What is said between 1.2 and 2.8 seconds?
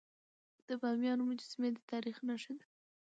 مجسمي د تاریخ نښه ده.